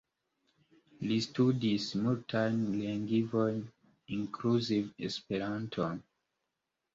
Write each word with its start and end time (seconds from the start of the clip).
Li 1.09 1.17
studis 1.25 1.85
multajn 2.05 2.57
lingvojn, 2.77 3.61
inkluzive 4.17 4.89
Esperanton. 5.11 6.03